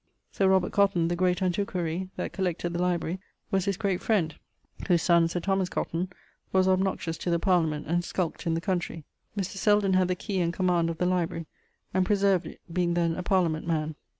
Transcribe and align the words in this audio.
Sir 0.31 0.47
Robert 0.47 0.71
Cotton 0.71 1.09
(the 1.09 1.15
great 1.15 1.43
antiquary, 1.43 2.09
that 2.15 2.33
collected 2.33 2.73
the 2.73 2.81
library) 2.81 3.19
was 3.51 3.65
his 3.65 3.77
great 3.77 4.01
friend, 4.01 4.33
whose 4.87 5.03
son, 5.03 5.27
Sir 5.27 5.39
Thomas 5.39 5.69
Cotton, 5.69 6.09
was 6.51 6.67
obnoxious 6.67 7.19
to 7.19 7.29
the 7.29 7.37
Parliament, 7.37 7.85
and 7.85 8.03
skulked 8.03 8.47
in 8.47 8.55
the 8.55 8.61
countrey: 8.61 9.03
Mr. 9.37 9.57
Selden 9.57 9.93
had 9.93 10.07
the 10.07 10.15
key 10.15 10.39
and 10.39 10.51
command 10.51 10.89
of 10.89 10.97
the 10.97 11.05
library, 11.05 11.45
and 11.93 12.03
preserved 12.03 12.47
it, 12.47 12.59
being 12.73 12.95
then 12.95 13.13
a 13.15 13.21
Parliament 13.21 13.67
man. 13.67 13.93